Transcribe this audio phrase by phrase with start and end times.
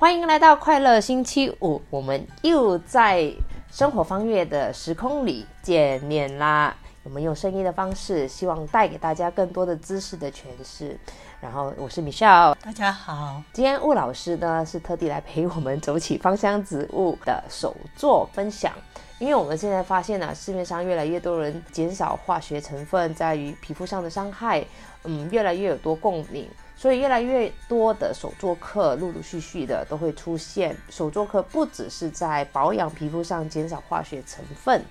[0.00, 3.30] 欢迎来到快乐星期五，我们又在
[3.70, 6.74] 生活方月的时空里见面啦。
[7.02, 10.98] 我们用声音的方式，希望带给大家更多的知识的诠释。
[11.38, 13.42] 然后我是 Michelle，大家好。
[13.52, 18.72] 今天吴老师呢是特地来陪我们走起芳香植物的手作分享，
[19.18, 24.64] 因为我们现在发现呢，市面上越来越多人减少化学成分在于皮肤上的伤害，
[25.04, 26.48] 嗯，越来越有多共鸣，
[26.80, 30.74] 所以越来越多的手作课陆陆续续的都会出现。
[30.88, 34.82] 手作课不只是在保养皮肤上减少化学成分，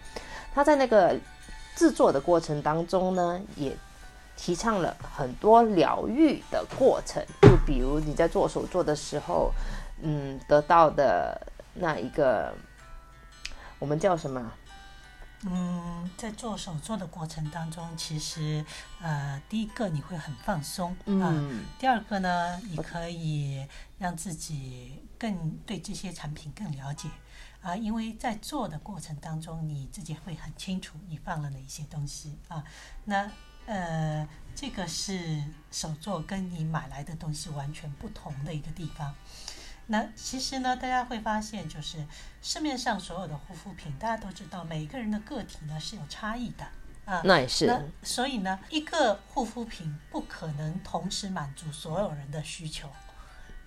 [0.54, 1.18] 它在那个
[1.76, 3.76] 制作的过程当中呢，也
[4.38, 7.26] 提倡了很多疗愈的过程。
[7.42, 9.52] 就比如你在做手作的时候，
[10.04, 11.42] 嗯，得到的
[11.74, 12.54] 那一个，
[13.80, 14.52] 我们叫什么？
[15.46, 18.66] 嗯，在做手作的过程当中，其实
[19.02, 21.34] 呃，第一个你会很放松啊，
[21.80, 23.66] 第二个呢，你可以
[23.98, 27.08] 让自己更对这些产品更了解
[27.62, 32.62] 啊，因为在做的过程当中，你自己会很清楚你放了哪些东西啊。
[33.06, 33.32] 那
[33.66, 39.16] 呃，这个是手作跟你买来的东西完全不同的一个地方。
[39.92, 41.98] 那其实呢，大家会发现，就是
[42.44, 46.64] 市面上所有的护肤品，大家都知道，每个人的个体呢是有差异的
[47.06, 47.22] 啊。
[47.26, 47.66] 那也是。
[47.66, 52.88] 那所以呢，一个护肤品不可能同时满足所有人的需求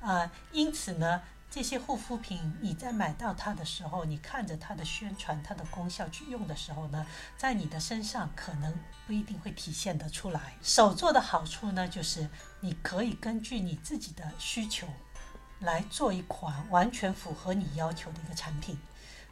[0.01, 0.31] 啊。
[0.53, 1.21] 因此呢，
[1.51, 7.05] 这些护肤品你在买到它的时候，你看着它的宣传、它的功效去用的时候呢，
[7.37, 8.73] 在你的身上可能
[9.09, 10.55] 不一定会体现得出来。
[10.63, 14.87] 手做的好处呢，就是你可以根据你自己的需求。
[15.63, 18.79] 来做一款完全符合你要求的一个产品，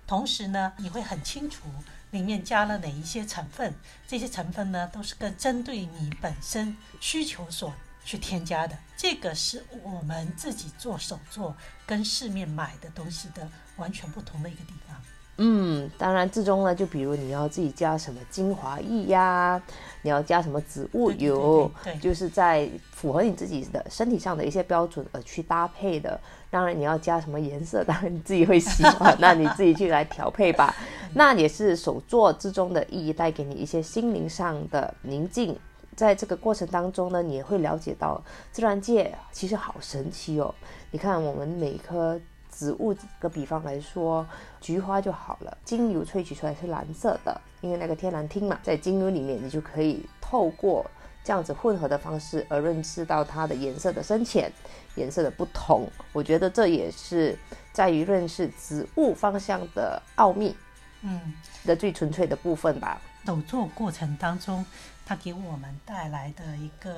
[0.06, 1.62] 同时呢，你会很清楚
[2.10, 3.74] 里面加了哪一些成分，
[4.06, 7.72] 这些成分呢都是跟针对你本身需求所
[8.04, 8.76] 去添加的。
[8.96, 15.00] 这个是我们自己做手作跟市面买的东西的完全不同的一个地方。
[15.42, 19.58] 嗯，当然，之中呢，就比如你要自己加什么精华液呀，
[20.02, 26.20] 你要加什么植物油，对，就是在符合你自己的身体上的一些标准而去搭配的。
[26.50, 30.74] 当然，你要加什么颜色，当然你自己会喜欢，那你自己去来调配吧。
[31.14, 35.58] 那也是手作之中的意义，带给你一些心灵上的宁静。
[35.96, 38.22] 在这个过程当中呢，你也会了解到
[38.52, 40.54] 自然界其实好神奇哦。
[40.90, 42.20] 你看，我们每一颗。
[42.60, 44.26] 植物个比方来说，
[44.60, 50.84] 菊花就好了，精油萃取出来是蓝色的，因为那个天蓝烃嘛，在精油里面，你就可以透过
[51.24, 54.52] 这样子混合的方式而认识到它的颜色的深浅、
[54.94, 55.88] 颜色的不同。
[56.12, 57.34] 我觉得这也是
[57.72, 60.54] 在于认识植物方向的奥秘，
[61.00, 61.32] 嗯，
[61.64, 63.00] 的最纯粹的部分吧。
[63.24, 64.66] 手作过程当中，
[65.06, 66.92] 它给我们带来的一个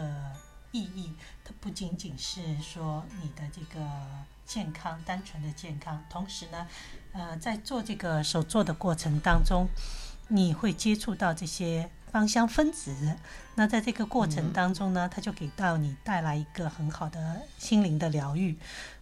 [0.72, 1.12] 意义，
[1.44, 3.86] 它不仅仅是说你的这个。
[4.44, 6.04] 健康，单纯的健康。
[6.10, 6.66] 同时呢，
[7.12, 9.66] 呃，在做这个手做的过程当中，
[10.28, 13.16] 你会接触到这些芳香分子。
[13.54, 18.58] 那在这个过程当中呢，它就给到你带来一个很好的心灵的疗愈。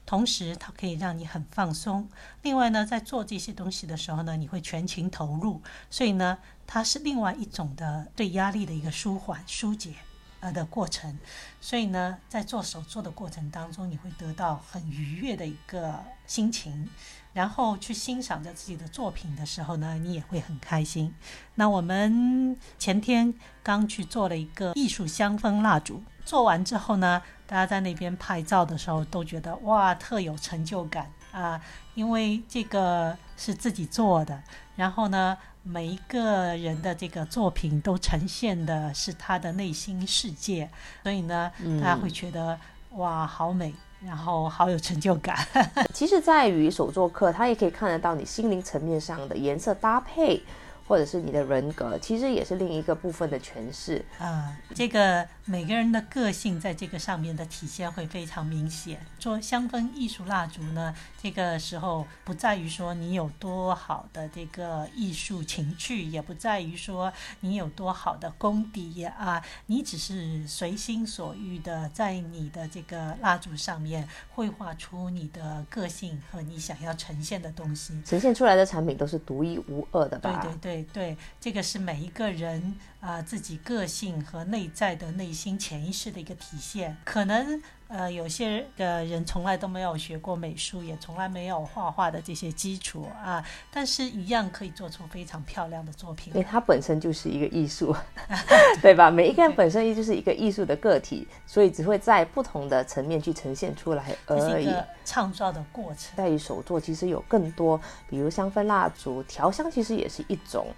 [0.07, 2.09] 同时，它可以让你很放松。
[2.43, 5.63] 另外呢，在做这些东西的时候呢，你会全情投入。
[5.89, 9.95] 所以呢，它是另外一种的对压力的一个舒缓、疏解。
[10.41, 11.19] 呃的过程，
[11.61, 16.89] 所以呢，在做手作的过程当中，你会得到很愉悦的一个心情，
[17.33, 21.15] 然后去欣赏着自己的作品的时候呢，你也会很开心。
[21.55, 31.61] 那我们前天刚去做了一个艺术香氛蜡烛，做完之后呢，大家在那边拍照的时候都觉得哇，特有成就感啊，
[31.95, 34.43] 因为这个是自己做的，
[34.77, 35.37] 然后呢。
[35.63, 40.69] 每一个人的这个作品都呈现的是他的内心世界，
[41.03, 41.51] 所以呢，
[41.81, 42.59] 大家会觉得
[42.97, 45.37] 哇，好美，然后好有成就感。
[45.93, 50.43] 其实，在于手作课，他也可以看得到你心灵层面上的颜色搭配。
[50.89, 54.53] 或者是你的人格，其实也是另一个部分的诠释啊。
[54.75, 59.05] 这个每个人的个性在这个上面的体现会非常明显。
[59.19, 80.41] 做香氛艺术蜡烛呢，这个时候不在于说你有多好的这个艺术情趣，也不在于说你有多好的功底啊，你只是随心所欲的在你的这个蜡烛上面绘画出你的个性和你想要呈现的东西，呈现出来的产品都是独一无二的吧？
[80.45, 81.01] 对对对。
[81.01, 86.97] 对，这个是每一个人啊自己个性和内在的内心潜意识的一个体现。
[87.05, 96.47] 可能呃，有些的人从来都没有学过美术，也从来没有画画的这些基础啊，但是一样可以做出非常漂亮的作品因为。
[96.49, 97.93] 它本身就是一个艺术，
[98.81, 99.11] 对吧？
[99.11, 104.73] 每一个人本身就是一个艺术的个体，所以只会在不同的层面去呈现出来而已。
[105.05, 106.17] 创造的过程。
[106.17, 110.69] 在于手作其实有更多，比如香氛蜡烛、调香，其实也是一种，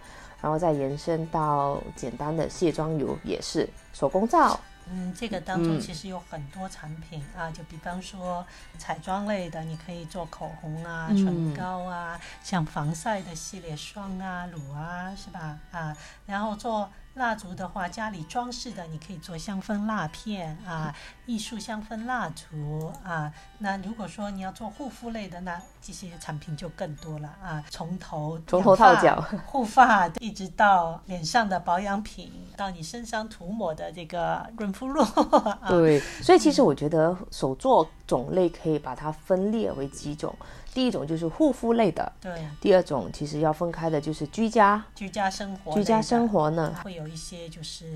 [0.42, 4.60] 然后再延伸到简单的卸妆油，也是手工皂。
[4.90, 8.44] 嗯，这个当中嗯其实有很多产品、啊，就比方说
[8.76, 15.56] 彩妆类的，你可以做口红啊、嗯唇膏啊，像防晒的系列霜啊、乳啊，是吧？
[15.70, 15.96] 啊，
[16.26, 20.94] 然后做蜡烛的话，家里装饰的你可以做香氛蜡片啊、
[21.26, 23.32] 艺术香氛蜡烛啊。
[23.58, 35.02] 那如果说你要做护肤类的，那这些产品就更多了啊，从头从头到脚护发，一直到脸上的保养品，到你身上涂抹的这个润肤露。
[35.02, 40.34] 啊，对，所以其实我觉得手作种类可以把它分裂为几种，
[40.72, 47.86] 第一种就是护肤类的，对，第二种其实要分开的就是居家，居家生活，居家生活呢，会有一些就是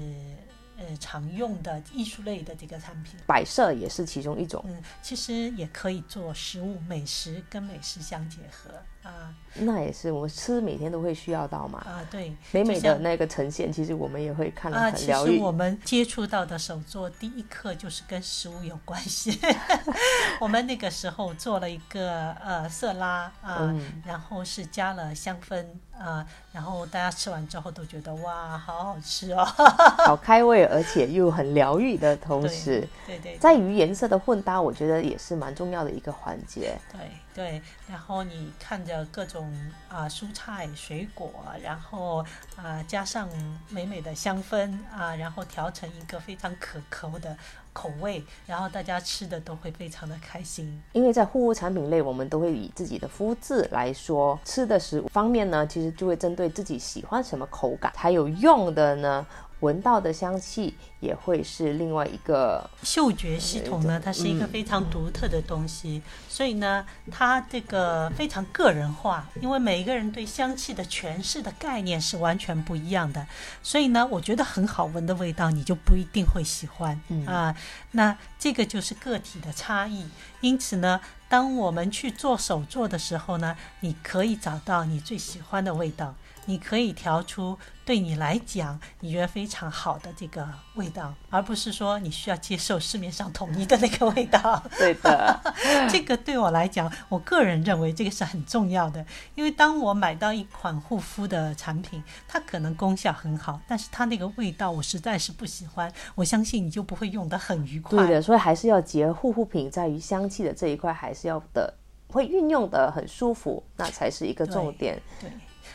[0.76, 3.18] 呃常用的艺术类的这个产品。
[3.26, 4.62] 摆设也是其中一种。
[4.66, 8.70] 嗯，其实也可以做食物，美食跟美食相结合
[9.06, 15.30] 啊那也是我们吃每天都会需要到嘛，啊，对，美美的那个呈现，其实我们也会看了啊，很疗愈。
[15.30, 19.40] 其实我们接触到的手作第一课就是跟食物有关系。
[20.42, 25.64] 我们那个时候做了一个呃色拉啊，嗯然后是加了香氛
[25.98, 29.42] 啊，然后大家吃完之后都觉得哇，好好吃哦。
[30.04, 36.78] 好开胃，而且又很疗愈的同时，对对在于颜色的混搭，我觉得也是蛮重要的一个环节。
[36.92, 37.00] 对
[37.36, 39.52] 对，然后你看着各种
[39.90, 41.30] 啊、蔬菜水果，
[41.62, 42.24] 然后
[42.56, 43.28] 啊、加上
[43.68, 47.36] 美美的香氛啊，然后调成一个非常可口的
[47.74, 50.82] 口味，然后大家吃的都会非常的开心。
[50.94, 59.26] 因为在护肤产品类，我们都会以自己的肤质来说，吃的食物方面呢，其实就会针对自己喜欢什么口感，还有用的呢，
[59.60, 73.26] 闻到的香气也会是另外一个嗅觉系统呢，它是一个非常独特的东西，所以呢，它这个非常个人化，因为每一个人对香气的诠释的概念是完全不一样的，
[73.62, 77.26] 所以呢，我觉得很好闻的味道，你就不一定会喜欢、嗯。
[77.26, 77.56] 啊。
[77.92, 80.06] 那这个就是个体的差异，
[80.42, 81.00] 因此呢，
[81.30, 86.14] 当我们去做手作的时候呢，你可以找到你最喜欢的味道。
[86.46, 94.62] 你可以调出对你来讲你觉得非常好的这个味道，而不是说你需要接受市面上统一的那个味道。
[94.78, 95.40] 对的，
[95.90, 99.04] 这个对我来讲，我个人认为这个是很重要的，
[99.34, 108.04] 因为当我买到一款护肤的产品，它可能功效很好，但是它那个味道我实在是不喜欢，我相信你就不会用得很愉快。
[108.04, 111.72] 对的，所以还是要结合护肤品在于香气的这一块，还是要的
[112.08, 115.00] 会运用的很舒服，那才是一个重点。
[115.20, 115.30] 对，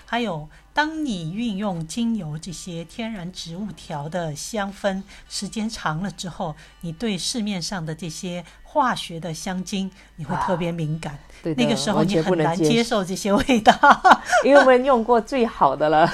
[0.05, 11.19] 还有，当你运用精油这些天然植物调的香氛，时间长了之后，你对市面上的这些化学的香精，你会特别敏感。
[11.43, 13.73] 对，那个时候你很难接受，这些味道，
[14.45, 16.09] 因为我们用过最好的了。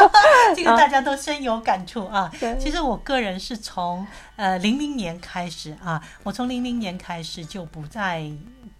[0.56, 2.32] 这个大家都深有感触啊。
[2.40, 4.06] 对其实我个人是从
[4.36, 8.30] 呃零零年开始啊，我从零零年开始就不再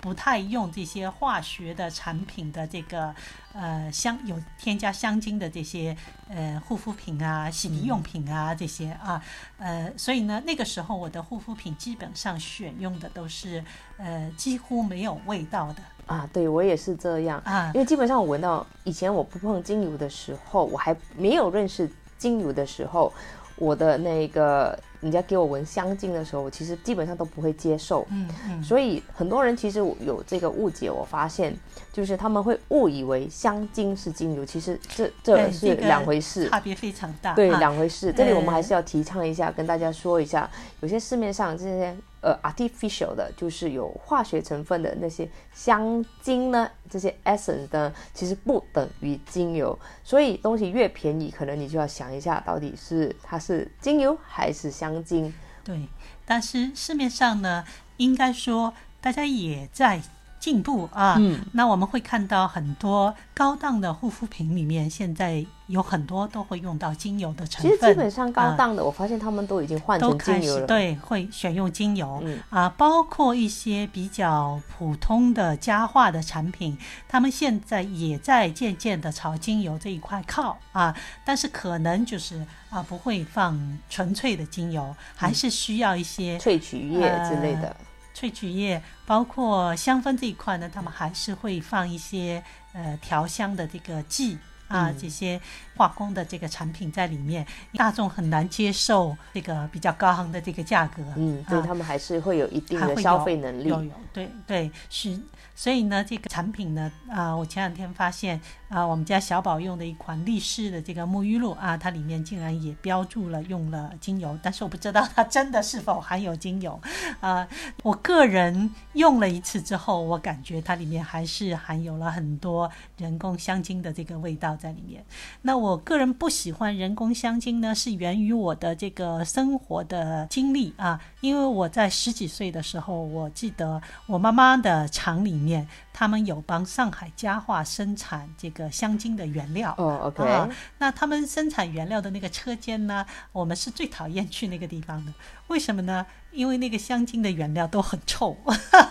[0.01, 3.13] 不太用这些化学的产品的这个
[3.53, 5.97] 呃香有添加香精的这些
[6.29, 9.21] 呃护肤品啊、洗涤用品啊这些啊，
[9.59, 13.61] 呃，所以呢那个时候我的护肤品基本上选用的都是
[13.97, 17.43] 呃几乎没有味道的啊，对我也是这样。
[17.45, 23.13] 啊因为基本上我闻到以前我不碰精油的时候，我还没有认识精油的时候，
[23.57, 28.07] 我的那个人家给我闻香精的时候，我其实基本上都不会接受。
[28.11, 28.63] 嗯嗯。
[28.63, 31.55] 所以很多人其实有这个误解，我发现
[31.93, 36.49] 就是他们会误以为香精是精油，其实这这是两回事。
[36.49, 37.35] 差别非常大。
[37.35, 38.13] 对，啊两回事。
[38.13, 40.49] 这里我们呃还是要提倡一下，跟大家说一下，
[40.81, 49.79] 有些市面上这些呃 artificial 的，就是有化学成分的那些香精呢，这些 essence 呢，其实不等于精油。
[50.03, 55.33] 所以东西越便宜，可能你就要想一下，到底是它是精油还是香精。
[55.65, 55.89] 对，
[56.25, 57.65] 但是市面上呢，
[57.99, 60.01] 应该说大家也在
[60.39, 61.17] 进步啊。
[61.19, 67.91] 嗯，那我们会看到很多高档的护肤品里面，现在有很多都会用到精油的成其分。
[67.91, 87.69] 实基本上高啊档的，我发现他们都已经换成都开精油对会选用精油、嗯啊，包括一些比较普通的家化的产品，他们现在也在渐渐的朝精油这一块靠啊，但是可能就是啊不会放纯粹的精油，还是需要一些、萃取液之类的。
[87.69, 87.88] 呃
[88.19, 95.41] 萃取液，包括香氛这一块呢，他们还是会放一些呃调香的这个剂啊，这些
[95.77, 101.01] 化工的这个产品在里面，大众很难接受这个比较高昂的这个价格。
[101.17, 103.69] 嗯，对啊他们还是会有一定的消费能力。
[103.69, 105.19] 有有，对对是，
[105.55, 116.79] 所以呢，这个产品呢，啊、我前两天发现啊、我们家小宝用的一款力士的这个沐浴露啊，它里面竟然也标注了用了精油，但是我不知道它真的是否含有精油
[117.21, 117.49] 啊、
[117.83, 125.05] 我个人用了一次之后，我感觉它里面还是含有了很多人工香精的这个味道在里面。
[125.43, 131.01] 那我个人不喜欢人工香精呢，是源于我的这个生活的经历啊。
[131.21, 139.75] 因为我在十几岁的时候，我记得我妈妈的厂里面，他们有帮上海家化生产这个香精的原料。
[139.77, 140.49] 哦，OK，、啊，
[140.79, 145.13] 那他们生产原料的那个车间呢，我们是最讨厌去那个地方的。
[145.49, 146.07] 为什么呢？
[146.33, 148.37] 因为那个香精的原料都很臭。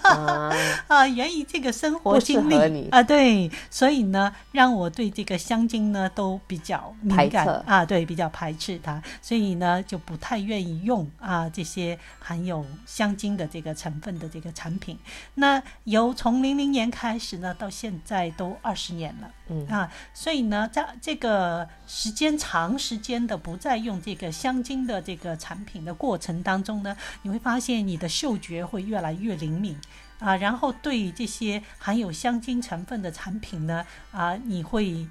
[0.03, 0.51] 啊，
[0.87, 2.89] 啊，源于这个生活经历。
[2.89, 7.47] 啊，对，所以呢，让我对这个香精呢都比较敏感。
[7.65, 14.97] 啊，对，比较排斥它，所以呢就不太愿意用啊这些含有香精的这个成分的这个产品。
[15.35, 19.31] 那由从零零年开始呢，到现在都二十年了。
[19.49, 19.65] 嗯。
[19.67, 29.79] 啊，所以呢，在这个时间长时间的不再用这个香精的这个产品的过程当中呢，你会发现你的嗅觉会越来越灵敏
[30.19, 35.07] 啊，然后对这些含有香精成分的产品呢，啊，你会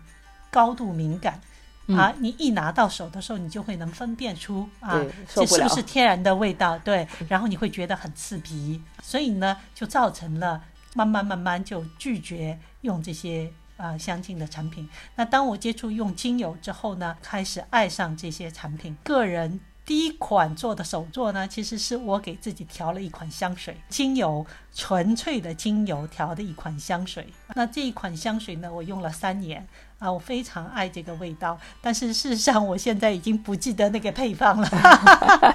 [0.50, 1.40] 高度敏感。
[1.88, 5.00] 啊，你一拿到手的时候，你就会能分辨出啊
[5.32, 6.76] 这是不是天然的味道？
[6.80, 10.60] 对，然后你会觉得很刺鼻，所以呢，就造成了
[10.94, 14.88] 慢慢慢慢就拒绝用这些啊香精的产品。
[15.14, 18.96] 那当我接触用精油之后呢，开始爱上这些产品。
[19.04, 27.28] 个人第一款做的手作呢，其实是我给自己调了一款香水，精油纯粹的精油调的一款香水。
[27.54, 29.66] 那这一款香水呢，我用了三年。
[29.98, 34.68] 啊，我非常爱这个味道，但是事实上我现在已经不记得那个配方了。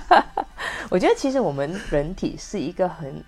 [0.89, 3.23] 我觉得其实我们人体是一个很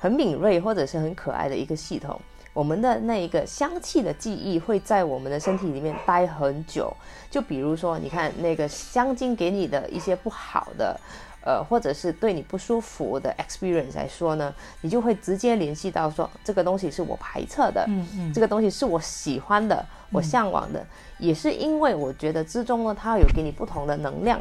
[0.00, 2.18] 很敏锐或者是很可爱的一个系统。
[2.56, 6.90] 我们的那一个香气的记忆会在我们的身体里面待很久。
[7.30, 10.98] 就比如说，你看那个香精给你的一些不好的，
[11.44, 20.82] 呃，或者是对你不舒服的 experience 来说呢，你就会直接联系到说这个东西是我排斥的，嗯嗯这个东西是我喜欢的，我向往的，
[21.18, 24.40] 也是因为我觉得之中呢，它有给你不同的能量。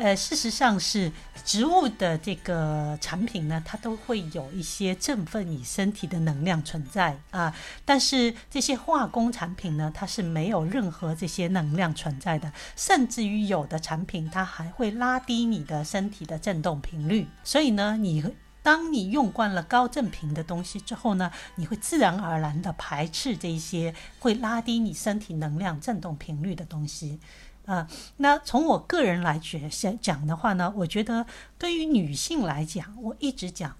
[0.00, 1.12] 呃，事实上是
[1.44, 7.54] 植物的这个产品呢，它都会有一些振奋你身体的能量存在啊。
[7.84, 17.28] 但是这些化工产品呢，它是没有任何这些能量存在的，甚至于有的产品它还会拉低你的身体的振动频率。
[17.44, 18.24] 所以呢，你
[18.62, 27.20] 当你用惯了高振频的东西之后呢，你会自然而然的排斥这些会拉低你身体能量振动频率的东西。
[27.70, 27.86] 啊，
[28.16, 29.70] 那从我个人来觉
[30.02, 31.24] 讲的话呢，我觉得
[31.56, 33.76] 对于女性来讲，我一直讲，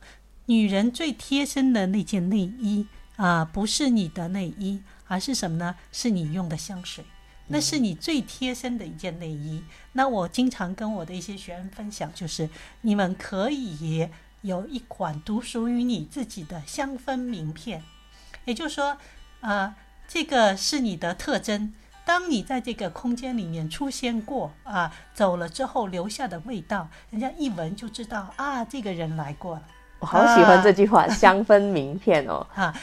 [0.47, 5.75] 女人最贴身的那件内衣啊，不是你的内衣，而是什么呢？
[5.91, 7.05] 是你用的香水，
[7.49, 9.65] 那是你最贴身的一件内衣。
[9.95, 12.49] 那我经常跟我的一些学员分享，就是
[12.83, 14.09] 你们可以
[14.43, 17.83] 有一款独属于你自己的香氛名片，
[18.45, 18.97] 也就是说，
[19.41, 19.75] 啊，
[20.07, 21.75] 这个是你的特征。
[22.11, 29.63] 当你在这个空间里面出现过啊，走了之后留下的味道，人家一闻就知道啊，这个人来过了。
[30.01, 32.45] 我好喜欢这句话，香氛名片哦。
[32.53, 32.75] 啊，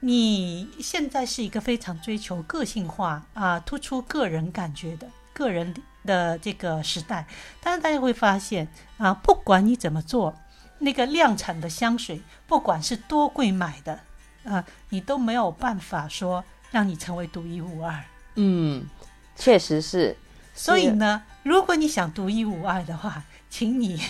[0.00, 5.74] 你现在是一个非常追求个性化啊，突出个人感觉的个人
[6.04, 7.26] 的这个时代，
[7.62, 10.34] 但是大家会发现啊，不管你怎么做，
[10.80, 13.98] 那个量产的香水，不管是多贵买的
[14.44, 18.04] 啊，你都没有办法说让你成为独一无二。
[18.36, 18.86] 嗯，
[19.34, 20.16] 确实是。
[20.54, 24.00] 所以呢，如果你想独一无二的话， 请你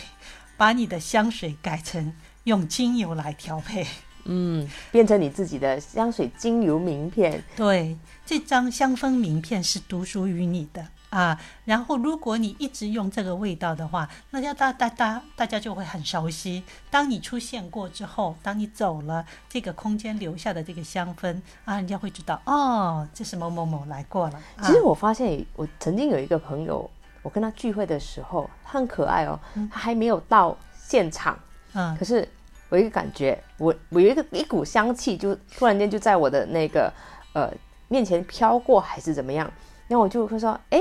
[0.57, 2.13] 把你的香水改成
[2.45, 3.87] 用精油来调配。
[4.25, 7.43] 嗯，变成你自己的香水精油名片。
[7.57, 11.41] 对，这张香氛名片是独属于你的啊。
[11.65, 16.63] 然后，如果你一直用这个味道的话，那要大大大大家就会很熟悉。
[16.91, 24.41] 当你出现过之后，当你走了，这个空间留下的这个香氛啊，人家会知道哦，这是某某某来过了。
[24.57, 26.89] 啊其实我发现，我曾经有一个朋友，
[27.23, 29.39] 我跟他聚会的时候，他很可爱哦，
[29.71, 31.39] 他还没有到现场，
[31.73, 32.29] 嗯可是
[32.69, 36.93] 我有一个感觉，我我有一个一股香气，就突然间就在我的那个
[37.33, 37.53] 呃
[37.89, 39.51] 面前飘过，还是怎么样？
[39.89, 40.81] 然后我就会说，哎，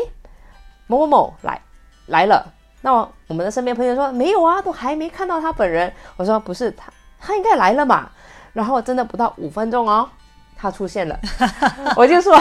[0.87, 1.61] 某某某来
[2.07, 2.53] 来了。
[2.81, 2.93] 那
[3.27, 5.91] 我们的身边朋友说没有啊，都还没看到他本人。
[6.17, 8.09] 我说不是他，他应该来了嘛。
[8.53, 10.07] 然后真的不到五分钟哦，
[10.55, 11.19] 他出现了。
[11.97, 12.39] 我就说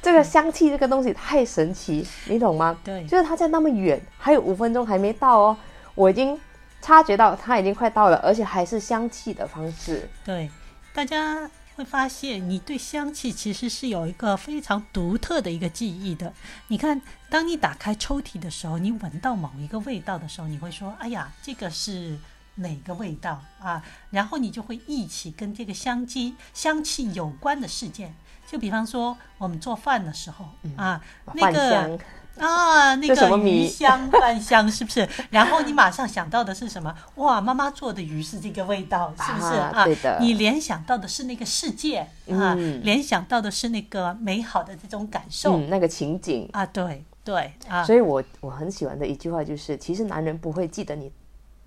[0.00, 2.76] 这个香气这个东西太神奇，你懂吗？
[2.84, 5.56] 对，就是他在那么远，还有五分钟还没到哦，
[5.94, 6.38] 我已经
[6.80, 10.08] 察觉到他已经快到了，而且还是香气的方式。
[10.24, 10.48] 对，
[10.94, 16.34] 大家会发现你对香气其实是有一个非常独特的一个记忆的。
[16.66, 22.18] 你看，当你打开抽屉的时候，你闻到某一个味道的时候，你会说：“哎呀，这个是。”
[22.60, 23.80] 哪个味道啊？
[24.10, 28.12] 然后你就会忆起跟这个香气香气有关的事件，
[28.48, 30.44] 就比方说我们做饭的时候
[30.74, 31.00] 啊，
[31.34, 31.96] 那个
[32.38, 35.08] 啊，那个鱼香饭香是不是？
[35.30, 36.94] 然后你马上想到的是什么？
[37.16, 39.84] 哇，妈妈做的鱼是这个味道，是不是啊？
[39.84, 40.18] 对的。
[40.20, 47.84] 你联想到的是那个世界啊，联想到的是那个美好的这种感受，那个情景啊，对对啊。
[47.84, 51.12] 所以我我很喜欢的一句话就是，其实男人不会记得你。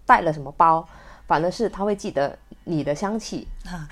[0.03, 0.85] 带了什么包，
[1.25, 3.87] 反而是他会记得你的香气啊。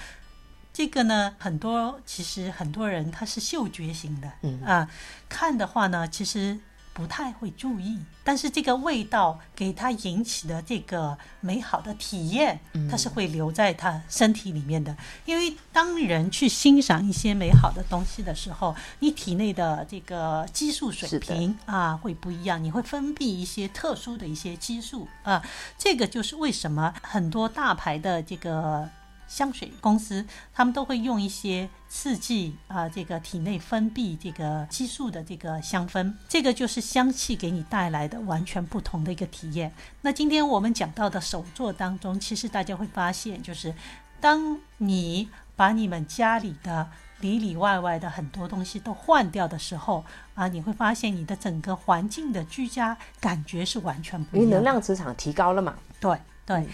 [0.73, 4.89] 这个呢，很多其实很多人他是嗅觉型的，嗯啊，
[5.29, 6.59] 看的话呢，其实。
[6.99, 12.59] 不太会注意，但是这个味道给他引起的这个美好的体验，
[12.91, 14.93] 它是会留在他身体里面的。
[15.23, 25.41] 因为当人去欣赏一些美好的东西的时候，你体内的这个激素水平啊会不一样，你会分泌一些特殊的一些激素啊。
[25.77, 28.89] 这个就是为什么很多大牌的这个。
[29.29, 39.71] 香水公司，他们都会用一些刺激啊，这个体内分泌这个激素的这个香氛，这个就是香气给你带来的完全不同的一个体验。
[40.01, 43.73] 那今天我们讲到的手作当中，其实大家会发现，就是
[44.19, 55.75] 当你把你们家里的里里外外的很多东西都换掉的时候啊，你会发现你的整个环境的居家感觉是完全不一样，因为能量磁场提高了嘛。
[55.99, 56.67] 对对。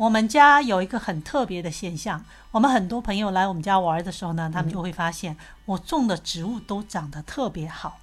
[0.00, 7.98] 我们家有一个很特别的现象，我们很多朋友来我们家玩的时候呢，他们就会发现我种的植物都长得特别好。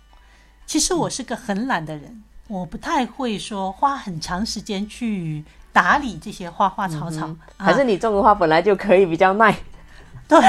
[0.67, 5.43] 其实我是个很懒的人，我不太会说花很长时间去
[5.73, 7.35] 打理这些花花草草。
[7.57, 9.57] 还是你种的花本来就可以比较耐。
[10.29, 10.39] 对，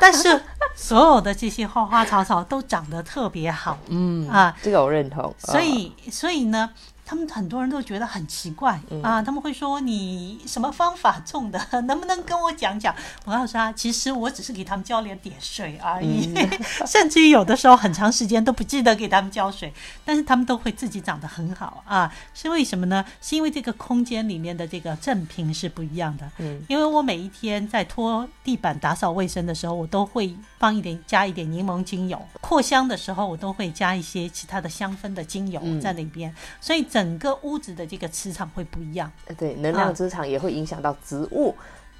[0.00, 0.40] 但是
[0.76, 3.76] 所有的这些花花草草都长得特别好。
[3.88, 5.34] 嗯啊，这个我认同。
[5.40, 6.70] 所以，所以呢？
[7.06, 12.94] 他们很多人都觉得很奇怪啊，他们会说你什么方法种的， 能不能跟我讲讲？
[13.26, 16.32] 我告诉他，其实我只是给他们浇了点水而已，
[16.86, 19.70] 甚至于有的时候很长时间都不记得给他们浇水，
[20.02, 22.10] 但是他们都会自己长得很好啊。
[22.32, 23.04] 是为什么呢？
[23.20, 26.30] 是因为这个空间里面的这个正品是不一样的。
[26.38, 36.82] 嗯，因为我每一天在拖地板、打扫卫生的时候，我都会放一点加一点柠檬精油；扩香的时候，我都会加一些其他的香氛的精油在里边，所以。
[36.94, 41.52] 整个屋子的这个磁场会不一样，对，能量磁场也会影响到植物，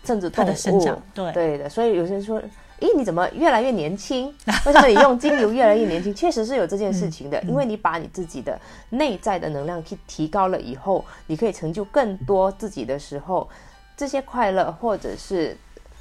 [0.05, 1.69] 甚至它的生长，对，对的。
[1.69, 2.41] 所以有些人说，
[2.79, 4.33] 咦，你怎么越来越年轻？
[4.65, 6.15] 为什么你用精油越来越年轻？
[6.15, 8.57] 确实是有这件事情的，因为你把你自己的
[8.91, 13.49] 内在的能量去提高了以后，你可以成就更多自己的时候，
[13.97, 15.57] 这些快乐或者是。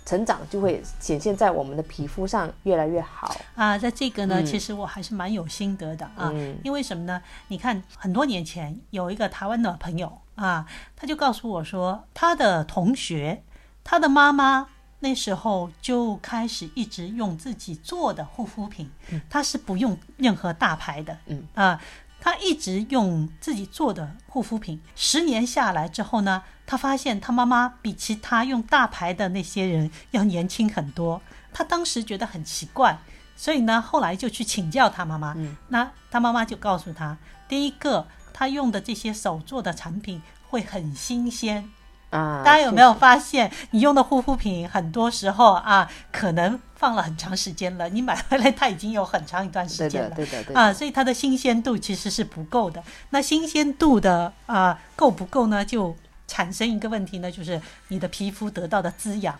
[0.05, 3.77] 成长就会显现在我们的皮肤上越来越好啊！
[3.77, 6.31] 在这个呢，其实我还是蛮有心得的啊。
[6.63, 7.21] 因为什么呢？
[7.47, 13.43] 你看，很多年前有一个台湾的朋友啊，他就告诉我说，他的同学，
[13.83, 14.67] 他的妈妈
[14.99, 18.89] 那时候就开始一直用自己做的护肤品，
[19.29, 21.79] 他是不用任何大牌的，嗯啊。
[22.23, 31.21] 他一直用自己做的护肤品，十年下来之后呢，他发现他妈妈比其他用大牌的那些人要年轻很多。
[31.51, 32.97] 他当时觉得很奇怪，
[33.35, 35.35] 所以呢，后来就去请教他妈妈。
[35.67, 37.17] 那他妈妈就告诉他，
[37.49, 41.69] 第一个，他用的这些手做的产品会很新鲜。
[42.13, 52.83] 啊，大家有没有发现，你用的护肤品很多时候啊，可能放了很长时间了，你买回来它已经有很长一段时间了，对的，对的，啊，所以它的新鲜度其实是不够的。
[53.09, 55.65] 那新鲜度的啊够不够呢？
[55.65, 55.95] 就
[56.27, 59.35] 产生一个问题呢，就是你的皮肤得到的滋养。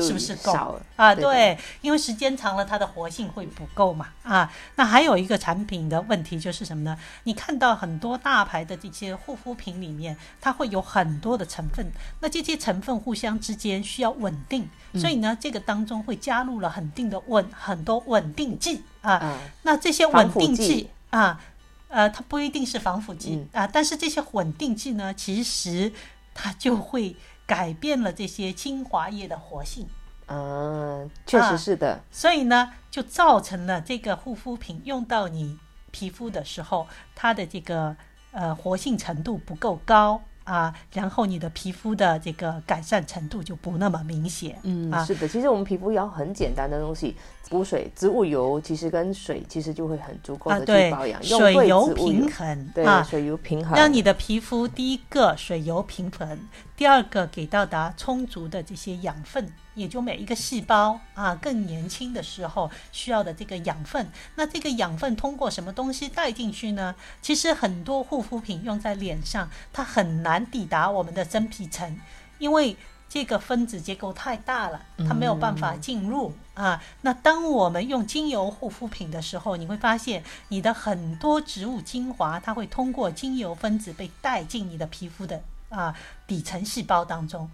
[0.00, 1.14] 是不是够啊？
[1.14, 4.08] 对，因为时间长了，它的活性会不够嘛。
[4.22, 6.98] 啊，那还有一个产品的问题就是什么呢？
[7.24, 19.40] 你看到很多大牌的这些护肤品里面，它会有很多的成分，那这些成分互相之间需要稳定，所以呢，这个当中会加入了很定的稳很多稳定剂啊。
[19.62, 21.40] 那这些稳定剂啊，
[21.88, 25.92] 呃，它不一定是防腐剂啊，但是这些稳定剂呢，其实
[26.34, 27.16] 它就会。
[27.48, 29.86] 改变了这些精华液的活性，
[30.26, 31.98] 嗯，确实是的。
[32.10, 35.58] 所以呢，就造成了这个护肤品用到你
[35.90, 37.96] 皮肤的时候，它的这个
[38.32, 44.58] 呃活性程度不够高啊，然后你的皮肤的这个改善程度就不那么明显。
[44.64, 47.16] 嗯，啊是的，其实我们皮肤要很简单的东西，
[47.48, 56.38] 补水、植物油，其实跟水其实就会很足够啊，的对去保养，，水油平衡对、啊，水油平衡，让你的皮肤第一个水油平衡，
[56.78, 64.08] 第二个给到达充足的这些养分，也就每一个细胞啊更年轻的时候需要的这个养分。
[64.36, 66.94] 那这个养分通过什么东西带进去呢？
[67.20, 72.00] 其实很多护肤品用在脸上，它很难抵达我们的真皮层，
[72.38, 72.76] 因为。
[73.10, 76.84] 这个分子结构太大了，它没有办法进入、啊。
[77.00, 85.94] 那当我们用精油护肤品的时候，你会发现你的很多植物精华，它会通过精油分子被带进你的皮肤的啊
[86.26, 87.50] 底层细胞当中。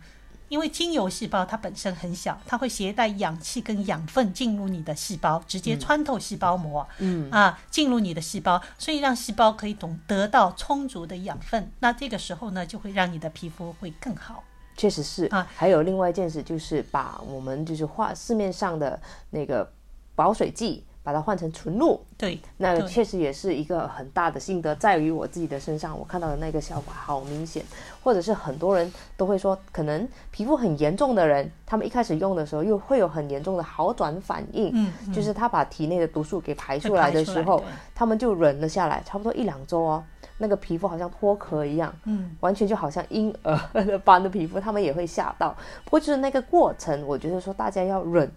[0.51, 11.73] 因为精油细胞它本身很小，它会携带氧气跟养分进入你的细胞，直接穿透细胞膜，嗯啊，进入你的细胞，所以让细胞可以懂得到充足的养分。
[11.81, 14.45] 那这个时候呢，就会让你的皮肤会更好。
[14.77, 15.49] 确实是啊。
[15.57, 19.01] 还有另外一件事，就是把我们就是画市面上的
[19.31, 19.73] 那个
[20.15, 22.01] 保水剂，把它换成纯露。
[22.19, 27.63] 对，那对确实也是一个很大的心得，在于我自己的身上，我看到的那个效果好明显。
[28.03, 37.63] 或者是很多人都会说，可能皮肤很严重的人，他们一开始用的时候又会有很严重的好转反应，嗯，嗯就是他把体内的毒素给排出来的时候，
[37.95, 40.05] 他们就忍了下来，差不多一两周哦，
[40.37, 43.57] 那个皮肤好像脱壳一样，嗯，完全就好像婴儿
[44.05, 45.57] 般的皮肤，他们也会吓到。
[45.85, 48.31] 不过就是那个过程，我觉得说大家要忍，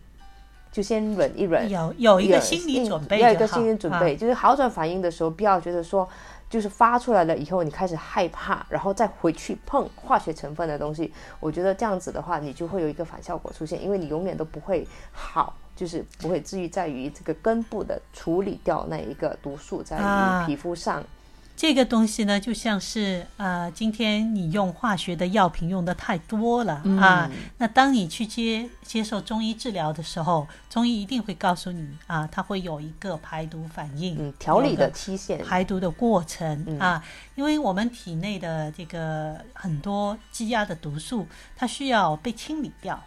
[0.77, 6.07] 就先忍一忍，有有一个心理准备要有一个心理准啊备，就是好转反应的时候，不要觉得说，
[6.47, 11.11] 就是发出来了以后你开始害怕，然后再回去碰化学成分的东西。
[11.39, 19.97] 我觉得这样子的话，你就会有一个反效果出现，因为你永远都不会好，就是不会至于在于这个根部的处理掉那一个毒素在
[20.45, 21.03] 皮肤上。
[21.57, 43.03] 这个东西呢，就像是呃，今天你用化学的药品用的太多了、啊，那当你去接接受中医治疗的时候，中医一定会告诉你啊，它会有一个排毒反应，嗯，调理的期限，排毒的过程、嗯啊，因为我们体内的这个很多积压的毒素，它需要被清理掉。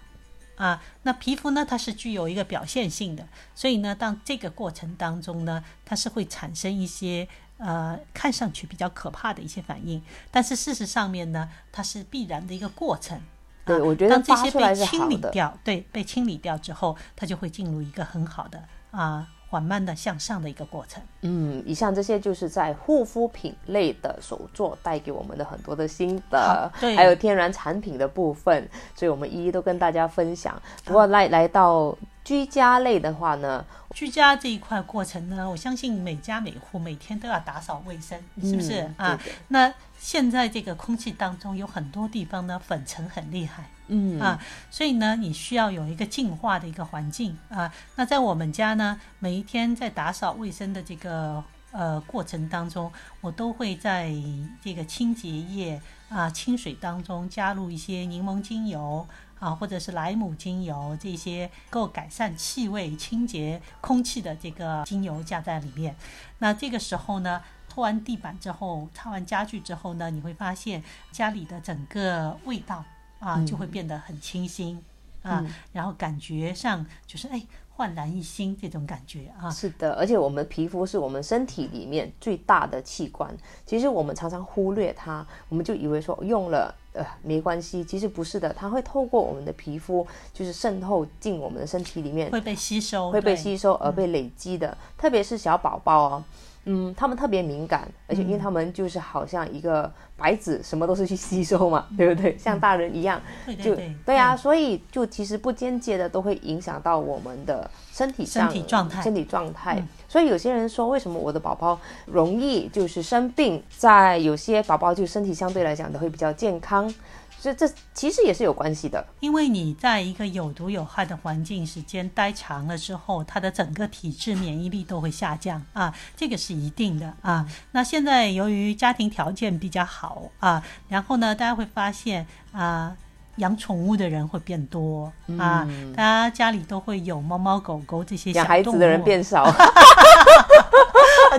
[0.56, 7.26] 啊，那皮肤呢，它是具有一个表现性的，所以呢，当这个过程当中呢，它是会产生一些
[7.60, 13.16] 呃看上去比较可怕的一些反应，但是事实上面呢，它是必然的一个过程。
[13.16, 13.22] 啊
[13.66, 21.00] 对我觉得当这些发出来被清理掉，对，被清理掉之后，它就会进入一个很好的啊缓慢的向上的一个过程。
[21.20, 30.60] 嗯，以上这些就是在护肤品类的手作带给我们的很多的心得，对还有天然产品的部分，所以我们一一都跟大家分享。
[30.84, 31.96] 不过来来到
[32.30, 39.20] 居家类的话呢，居家这一块过程呢，我相信每家每户每天都要打扫卫生，是不是、嗯啊？
[39.48, 43.68] 那现在这个空气当中有很多地方呢粉尘很厉害。
[43.88, 44.40] 嗯啊，
[44.70, 47.72] 所以呢，你需要有一个净化的一个环境啊。
[47.96, 54.14] 那在我们家呢，每一天在打扫卫生的这个呃过程当中，我都会在
[54.62, 59.04] 这个清洁液啊清水当中加入一些柠檬精油
[59.40, 65.96] 啊，或者是莱姆精油这些够改善气味、清洁空气的这个精油加在里面。
[66.38, 67.42] 那这个时候呢。
[67.72, 72.84] 拖完地板之后，擦完家具之后呢，你会发现家里的整个味道
[73.20, 74.82] 啊，就会变得很清新
[75.22, 79.48] 啊，然后感觉上就是哎焕然一新这种感觉啊。
[79.48, 83.32] 是的，而且我们皮肤是我们身体里面最大的器官，
[83.64, 96.24] 其实我们常常忽略它，我们就以为说用了呃没关系，其实不是的，它会透过我们的皮肤就是渗透进我们的身体里面，会被吸收，会被吸收而被累积的，特别是小宝宝哦。
[96.66, 102.36] 嗯，他们特别敏感，而且因为他们就是好像一个白纸，什么都是去吸收嘛，对不对？
[102.36, 103.96] 像大人一样，就对对。
[104.04, 109.02] 对啊，所以就其实不间接的都会影响到我们的身体上身体状态。
[109.02, 109.82] 身体状态。
[110.10, 116.92] 所以有些人说，为什么我的宝宝容易就是生病，在有些宝宝就身体相对来讲都会比较健康，
[117.40, 119.06] 这这其实也是有关系的。
[119.20, 127.46] 因为你在一个有毒有害的环境时间待长了之后，它的整个体质免疫力都会下降啊，这个是一定的啊。
[127.70, 132.96] 那现在由于家庭条件比较好啊，然后呢，大家会发现啊。
[133.36, 135.66] 养宠物的人会变多啊，
[135.96, 138.62] 大家家里都会有猫猫狗狗这些小养孩。
[138.62, 139.54] 子的人变少， 啊，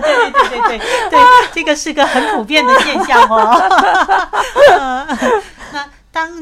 [0.00, 0.78] 对对对对
[1.10, 1.20] 对，
[1.52, 3.70] 这个是个很普遍的现象哦。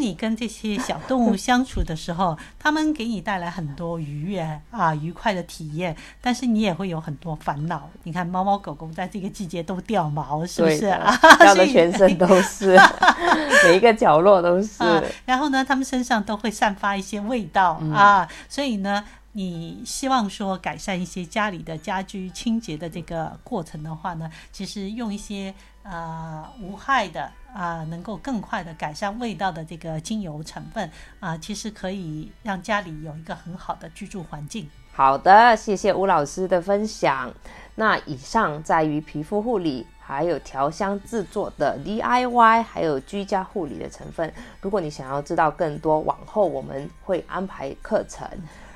[0.00, 7.88] 你跟这些小动物 相处的时候，它们给你带来很多愉悦啊、愉快的体验，但是你也会有很多烦恼。
[8.04, 11.14] 你看，猫猫狗狗在这个季节都掉毛，是不是啊？
[11.38, 12.78] 掉的全身都是，
[13.64, 14.82] 每一个角落都是。
[15.26, 19.04] 然后呢，它们身上都会散发一些味道啊，所以呢。
[19.32, 34.68] 你希望说改善一些家里的家居清洁的这个过程的话呢，其实用一些呃无害的啊，能够更快的改善味道的这个精油成分啊，其实可以让家里有一个很好的居住环境。
[34.92, 37.32] 好的，谢谢吴老师的分享。
[37.76, 44.32] 那以上在于皮肤护理还有调香制作的 DIY，还有居家护理的成分。
[44.60, 48.28] 如果你想要知道更多，往后我们会安排课程。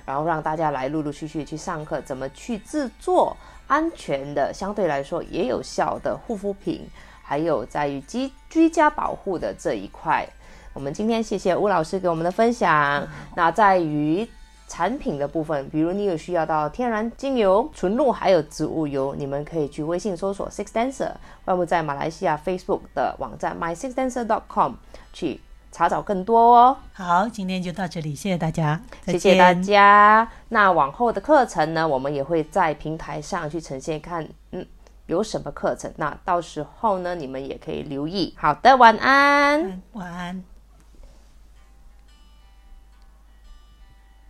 [0.07, 3.35] 然后让大家来陆陆续续去上课，怎么去制作
[3.67, 6.87] 安全的、相对来说也有效的护肤品，
[7.25, 10.25] 还有在于居居家保护的这一块。
[10.73, 13.09] 我们今天谢谢吴老师给我们的分享。
[13.35, 14.29] 那在于
[14.69, 21.13] 产品的部分，比如你有需要到天然精油、纯露还有植物油，你们可以去微信搜索 Six Dancer，
[21.45, 24.75] 或者在马来西亚 Facebook 的网站 MySixDancer.com
[25.13, 25.41] 去。
[25.77, 26.77] 查找更多哦。
[26.93, 30.31] 好，今天就到这里，谢谢大家，谢谢大家。
[30.51, 34.65] 那往后的课程呢，我们也会在平台上去呈现，看嗯
[35.07, 35.93] 有什么课程。
[35.97, 38.35] 那到时候呢，你们也可以留意。
[38.37, 40.45] 好的，晚安，晚安。